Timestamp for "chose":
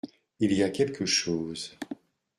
1.05-1.77